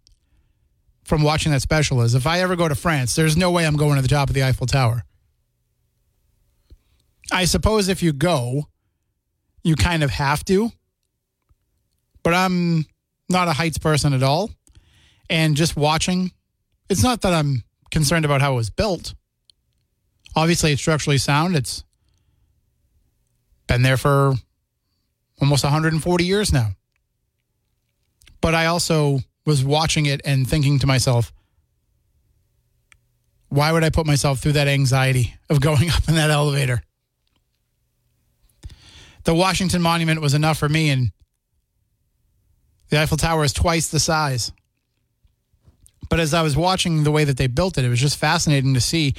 [1.03, 3.77] from watching that special is if I ever go to France, there's no way I'm
[3.77, 5.03] going to the top of the Eiffel Tower.
[7.31, 8.67] I suppose if you go,
[9.63, 10.71] you kind of have to.
[12.23, 12.85] But I'm
[13.29, 14.51] not a heights person at all.
[15.29, 16.31] And just watching,
[16.89, 19.13] it's not that I'm concerned about how it was built.
[20.35, 21.55] Obviously, it's structurally sound.
[21.55, 21.83] It's
[23.71, 24.33] been there for
[25.39, 26.71] almost 140 years now.
[28.41, 31.31] But I also was watching it and thinking to myself,
[33.47, 36.83] why would I put myself through that anxiety of going up in that elevator?
[39.23, 41.11] The Washington Monument was enough for me, and
[42.89, 44.51] the Eiffel Tower is twice the size.
[46.09, 48.73] But as I was watching the way that they built it, it was just fascinating
[48.73, 49.13] to see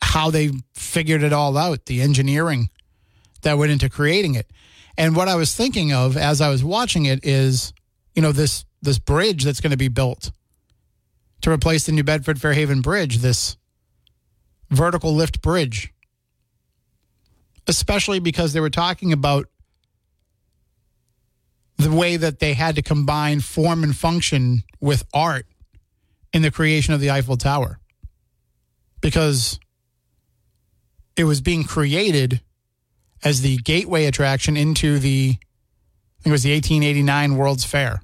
[0.00, 2.68] how they figured it all out, the engineering
[3.44, 4.50] that went into creating it.
[4.98, 7.72] And what I was thinking of as I was watching it is,
[8.14, 10.30] you know, this this bridge that's going to be built
[11.40, 13.56] to replace the New Bedford Fairhaven Bridge, this
[14.70, 15.92] vertical lift bridge.
[17.66, 19.46] Especially because they were talking about
[21.78, 25.46] the way that they had to combine form and function with art
[26.32, 27.80] in the creation of the Eiffel Tower.
[29.00, 29.58] Because
[31.16, 32.40] it was being created
[33.24, 38.00] as the gateway attraction into the I think it was the 1889 World's Fair.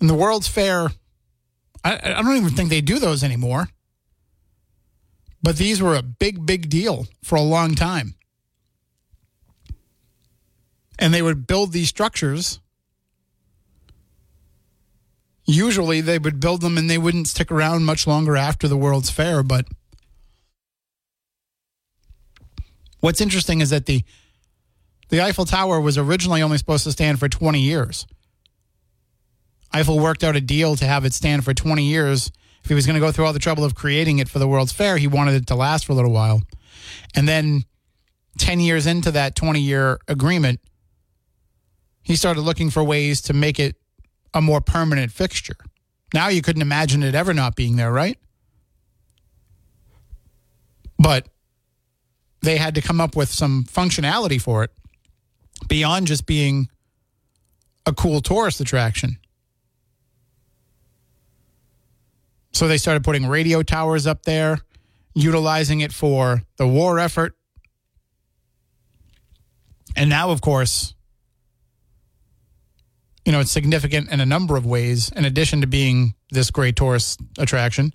[0.00, 0.88] And the World's Fair,
[1.84, 3.68] I, I don't even think they do those anymore.
[5.42, 8.14] But these were a big, big deal for a long time.
[10.98, 12.60] And they would build these structures.
[15.44, 19.10] Usually they would build them and they wouldn't stick around much longer after the World's
[19.10, 19.42] Fair.
[19.42, 19.66] But
[23.00, 24.04] what's interesting is that the
[25.08, 28.06] the Eiffel Tower was originally only supposed to stand for 20 years.
[29.70, 32.30] Eiffel worked out a deal to have it stand for 20 years.
[32.62, 34.48] If he was going to go through all the trouble of creating it for the
[34.48, 36.40] World's Fair, he wanted it to last for a little while.
[37.14, 37.64] And then
[38.38, 40.60] 10 years into that 20 year agreement,
[42.02, 43.76] he started looking for ways to make it
[44.34, 45.56] a more permanent fixture.
[46.14, 48.18] Now you couldn't imagine it ever not being there, right?
[50.98, 51.26] But
[52.42, 54.70] they had to come up with some functionality for it
[55.68, 56.68] beyond just being
[57.86, 59.16] a cool tourist attraction.
[62.52, 64.58] So they started putting radio towers up there,
[65.14, 67.34] utilizing it for the war effort.
[69.96, 70.94] And now, of course,
[73.24, 75.10] you know, it's significant in a number of ways.
[75.14, 77.94] In addition to being this great tourist attraction,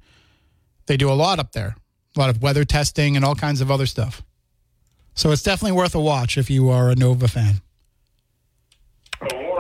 [0.86, 1.76] they do a lot up there,
[2.16, 4.24] a lot of weather testing and all kinds of other stuff.
[5.16, 7.62] So it's definitely worth a watch if you are a Nova fan.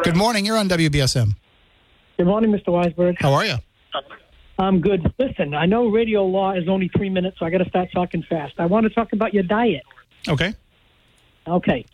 [0.04, 0.46] Good morning.
[0.46, 1.36] You're on WBSM.
[2.18, 2.68] Good morning, Mr.
[2.68, 3.18] Weisberg.
[3.20, 3.56] How are you?
[4.60, 5.14] I'm good.
[5.20, 8.24] Listen, I know radio law is only three minutes, so I got to start talking
[8.24, 8.54] fast.
[8.58, 9.84] I want to talk about your diet.
[10.28, 10.54] Okay.
[11.48, 11.86] Okay.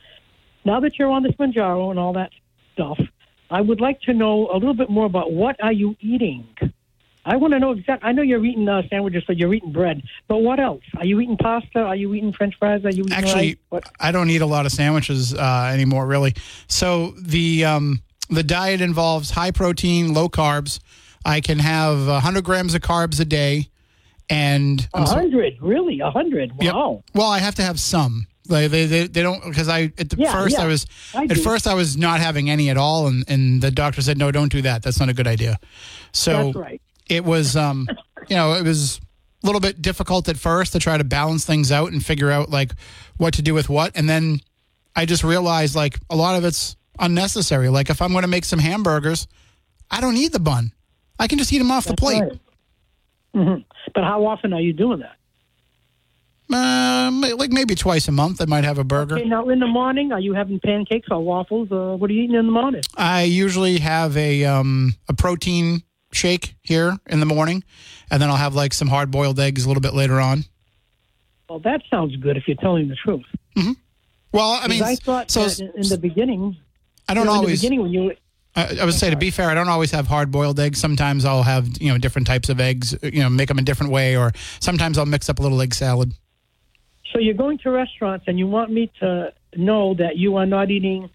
[0.64, 2.32] Now that you're on this Mounjaro and all that
[2.74, 3.00] stuff,
[3.54, 6.48] I would like to know a little bit more about what are you eating.
[7.24, 8.10] I want to know exactly.
[8.10, 10.82] I know you're eating uh, sandwiches, so you're eating bread, but what else?
[10.98, 11.80] Are you eating pasta?
[11.80, 12.84] Are you eating French fries?
[12.84, 13.60] Are you eating Actually.
[14.00, 16.34] I don't eat a lot of sandwiches uh, anymore, really.
[16.68, 18.02] So the um,
[18.32, 20.80] the diet involves high protein, low carbs.
[21.24, 23.70] I can have 100 grams of carbs a day,
[24.32, 26.00] and A I'm so- hundred, really?
[26.00, 26.52] A hundred?
[26.60, 26.74] Yep.
[26.74, 27.04] Wow.
[27.14, 28.26] Well, I have to have some.
[28.50, 30.64] Like they, they, they don't because I at the Yeah, first yeah.
[30.64, 30.86] I was
[31.16, 34.18] I at first I was not having any at all, and and the doctor said
[34.18, 34.84] no, don't do that.
[34.84, 35.60] That's not a good idea.
[36.12, 36.82] So That's right.
[37.10, 37.88] it was um
[38.30, 39.00] you know it was
[39.44, 42.50] a little bit difficult at first to try to balance things out and figure out
[42.50, 42.72] like
[43.18, 44.40] what to do with what, and then
[44.96, 47.70] I just realized like a lot of it's unnecessary.
[47.70, 49.28] Like if I'm going to make some hamburgers,
[49.90, 50.72] I don't need the bun.
[51.20, 52.22] I can just eat them off the plate.
[52.22, 52.40] Right.
[53.34, 53.62] hmm
[53.96, 55.16] But how often are you doing that?
[56.54, 59.16] Um, like maybe twice a month, I might have a burger.
[59.16, 61.70] Okay, now in the morning, are you having pancakes or waffles?
[61.72, 62.82] Or what are you eating in the morning?
[62.96, 67.64] I usually have a um, a protein shake here in the morning,
[68.12, 70.46] and then I'll have like some hard boiled eggs a little bit later on.
[71.50, 73.26] Well, that sounds good if you're telling the truth.
[74.34, 76.58] Well, I mean, I thought so that in, the beginning,
[77.08, 77.62] I don't you know, in the always.
[77.62, 78.16] beginning when you
[78.56, 80.80] I, I would say to be fair, I don't always have hard boiled eggs.
[80.80, 82.96] Sometimes I'll have you know different types of eggs.
[83.04, 85.74] You know, make them a different way, or sometimes I'll mix up a little egg
[85.74, 86.14] salad.
[87.14, 90.72] So you're going to restaurants and you want me to know that you are not
[90.72, 91.10] eating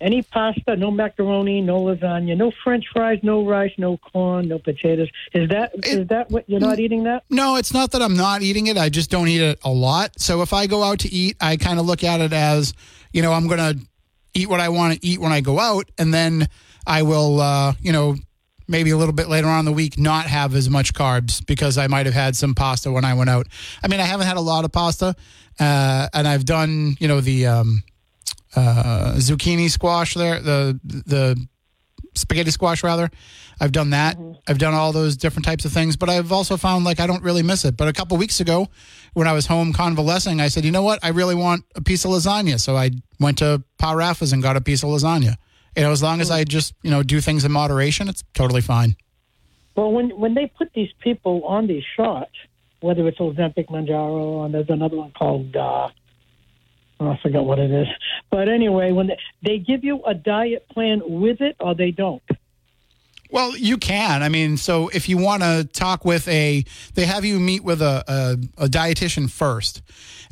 [0.00, 5.08] any pasta, no macaroni, no lasagna, no French fries, no rice, no corn, no potatoes.
[5.32, 7.22] Is that is that what you're not eating that?
[7.30, 8.76] No, it's not that I'm not eating it.
[8.76, 10.20] I just don't eat it a lot.
[10.20, 12.74] So if I go out to eat, I kind of look at it as,
[13.12, 13.86] you know, I'm going to
[14.34, 16.48] eat what I want to eat when I go out, and then
[16.86, 18.16] I will, uh, you know,
[18.72, 21.78] maybe a little bit later on in the week not have as much carbs because
[21.78, 23.46] I might have had some pasta when I went out.
[23.84, 25.14] I mean, I haven't had a lot of pasta,
[25.60, 27.84] uh, and I've done you know the um,
[28.56, 31.46] uh, zucchini squash there, the the
[32.14, 33.10] spaghetti squash rather.
[33.60, 34.18] I've done that.
[34.48, 37.22] I've done all those different types of things, but I've also found like I don't
[37.22, 37.76] really miss it.
[37.76, 38.68] But a couple weeks ago,
[39.12, 40.98] when I was home convalescing, I said, you know what?
[41.02, 42.58] I really want a piece of lasagna.
[42.58, 45.36] So I went to Pa Raffa's and got a piece of lasagna.
[45.76, 48.60] You know, as long as I just you know do things in moderation, it's totally
[48.60, 48.96] fine.
[49.76, 52.32] Well, when when they put these people on these shots,
[52.80, 55.88] whether it's Ozempic, Mounjaro, and there's another one called uh,
[57.00, 57.88] oh, I forgot what it is.
[58.30, 62.22] But anyway, when they, they give you a diet plan with it, or they don't.
[63.32, 64.22] Well, you can.
[64.22, 66.64] I mean, so if you want to talk with a,
[66.94, 69.80] they have you meet with a, a, a dietitian first,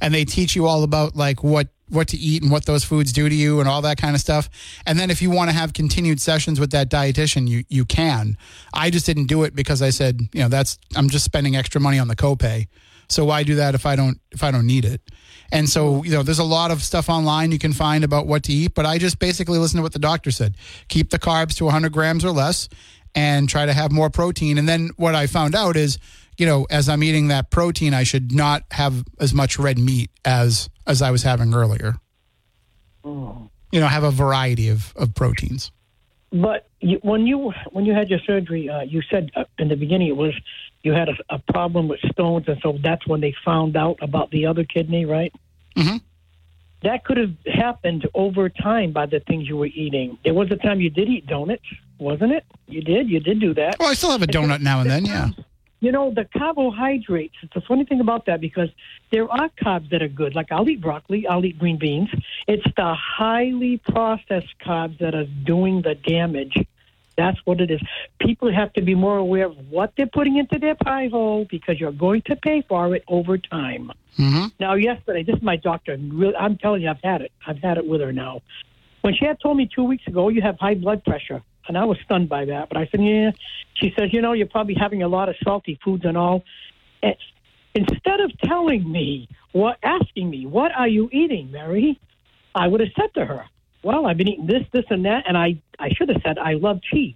[0.03, 3.13] and they teach you all about like what what to eat and what those foods
[3.13, 4.49] do to you and all that kind of stuff.
[4.87, 8.37] And then if you want to have continued sessions with that dietitian, you you can.
[8.75, 11.81] I just didn't do it because I said, you know, that's I'm just spending extra
[11.81, 12.69] money on the copay.
[13.11, 15.03] So why do that if I don't if I don't need it?
[15.53, 18.45] And so, you know, there's a lot of stuff online you can find about what
[18.45, 20.57] to eat, but I just basically listen to what the doctor said.
[20.89, 22.69] Keep the carbs to 100 grams or less
[23.15, 24.59] and try to have more protein.
[24.59, 25.99] And then what I found out is,
[26.39, 30.11] you know, as I'm eating that protein, I should not have as much red meat
[30.25, 31.97] as as I was having earlier.
[33.73, 35.73] You know, have a variety of, of proteins.
[36.33, 39.77] But you, when you when you had your surgery, uh, you said uh, in the
[39.77, 40.33] beginning it was
[40.83, 44.31] you had a, a problem with stones, and so that's when they found out about
[44.31, 45.33] the other kidney, right?
[45.76, 45.99] Mm-hmm.
[46.83, 50.18] That could have happened over time by the things you were eating.
[50.24, 51.66] There was a time you did eat donuts,
[51.99, 52.45] wasn't it?
[52.66, 53.11] You did.
[53.11, 53.76] You did do that.
[53.78, 55.28] Well, I still have a donut now and then, yeah.
[55.81, 58.68] You know, the carbohydrates, it's a funny thing about that because
[59.11, 60.35] there are carbs that are good.
[60.35, 62.11] Like I'll eat broccoli, I'll eat green beans.
[62.47, 66.55] It's the highly processed carbs that are doing the damage.
[67.17, 67.81] That's what it is.
[68.21, 71.79] People have to be more aware of what they're putting into their pie hole because
[71.79, 73.93] you're going to pay for it over time.
[74.19, 74.47] Mm-hmm.
[74.59, 75.97] Now, yesterday, this is my doctor.
[75.97, 77.33] Really, I'm telling you, I've had it.
[77.47, 78.41] I've had it with her now.
[79.03, 81.85] When she had told me two weeks ago, you have high blood pressure, and I
[81.85, 82.69] was stunned by that.
[82.69, 83.31] But I said, yeah.
[83.75, 86.45] She says, you know, you're probably having a lot of salty foods and all.
[87.03, 87.17] And
[87.75, 91.99] instead of telling me, what, asking me, what are you eating, Mary?
[92.55, 93.45] I would have said to her,
[93.83, 96.55] well, I've been eating this, this, and that, and I, I should have said I
[96.55, 97.14] love cheese.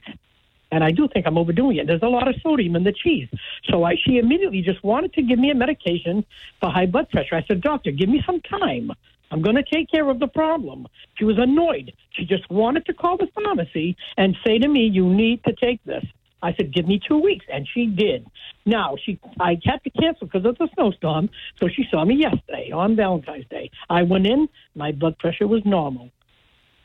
[0.73, 1.87] And I do think I'm overdoing it.
[1.87, 3.29] There's a lot of sodium in the cheese.
[3.71, 6.25] So I, she immediately just wanted to give me a medication
[6.61, 7.37] for high blood pressure.
[7.37, 8.91] I said, Doctor, give me some time.
[9.31, 10.87] I'm going to take care of the problem.
[11.17, 11.93] She was annoyed.
[12.11, 15.83] She just wanted to call the pharmacy and say to me, You need to take
[15.85, 16.05] this.
[16.43, 17.45] I said, Give me two weeks.
[17.53, 18.27] And she did.
[18.67, 21.31] Now, she I had to cancel because of the snowstorm.
[21.61, 23.71] So she saw me yesterday on Valentine's Day.
[23.91, 26.11] I went in, my blood pressure was normal.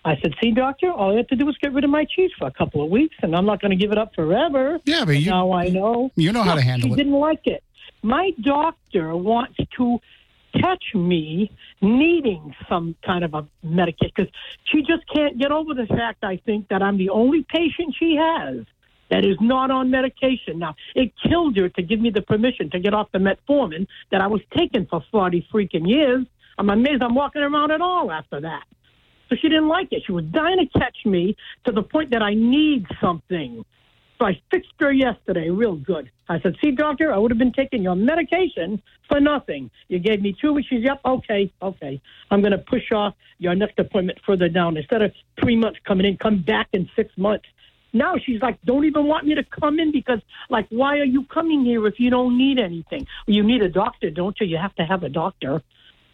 [0.06, 2.32] I said, "See, doctor, all I have to do is get rid of my cheese
[2.38, 5.06] for a couple of weeks, and I'm not going to give it up forever." Yeah,
[5.06, 6.98] but you now I know you know how to handle she it.
[6.98, 7.64] She didn't like it.
[8.02, 10.00] My doctor wants to
[10.54, 14.34] catch me needing some kind of a medication because
[14.64, 16.24] she just can't get over the fact.
[16.24, 18.66] I think that I'm the only patient she has
[19.10, 20.60] that is not on medication.
[20.60, 24.22] Now, it killed her to give me the permission to get off the metformin that
[24.22, 26.26] I was taking for 40 freaking years.
[26.58, 28.64] I'm amazed I'm walking around at all after that.
[29.30, 30.04] So she didn't like it.
[30.06, 33.64] She was dying to catch me to the point that I need something.
[34.18, 36.12] So I fixed her yesterday real good.
[36.28, 39.72] I said, see, doctor, I would have been taking your medication for nothing.
[39.88, 40.68] You gave me two weeks.
[40.68, 42.02] She's, yep, okay, okay.
[42.30, 44.76] I'm going to push off your next appointment further down.
[44.76, 47.46] Instead of three months coming in, come back in six months.
[47.94, 50.20] Now she's like, don't even want me to come in because,
[50.50, 53.08] like, why are you coming here if you don't need anything?
[53.26, 54.46] You need a doctor, don't you?
[54.46, 55.64] You have to have a doctor.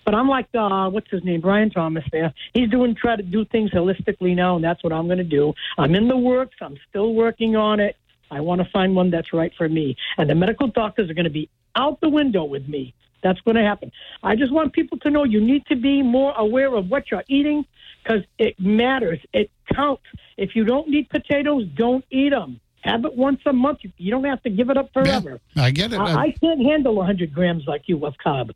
[0.06, 2.04] But I'm like, uh, what's his name, Brian Thomas.
[2.12, 5.24] There, he's doing try to do things holistically now, and that's what I'm going to
[5.24, 5.54] do.
[5.78, 6.56] I'm in the works.
[6.62, 7.98] I'm still working on it.
[8.32, 11.26] I want to find one that's right for me, and the medical doctors are going
[11.26, 12.94] to be out the window with me.
[13.24, 13.92] That's going to happen.
[14.22, 17.24] I just want people to know you need to be more aware of what you're
[17.28, 17.66] eating
[18.04, 19.20] because it matters.
[19.34, 20.04] It counts.
[20.38, 22.60] If you don't need potatoes, don't eat them.
[22.84, 23.80] Have it once a month.
[23.98, 25.40] You- don't have to give it up forever.
[25.56, 26.00] I get it.
[26.00, 28.52] I, I can't handle 100 grams like you of carb.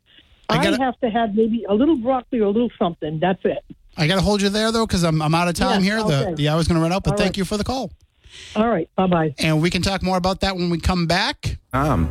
[0.50, 3.18] I I, gotta- have to have maybe a little broccoli or a little something.
[3.20, 3.64] That's it.
[3.96, 6.28] I got to hold you there though because I'm I'm out of time Yeah, here.
[6.28, 7.02] The the hour's going to run out.
[7.04, 7.36] But All thank right.
[7.38, 7.90] you for the call.
[8.56, 8.88] All right.
[8.96, 9.34] Bye bye.
[9.38, 11.58] And we can talk more about that when we come back.
[11.72, 12.08] Um,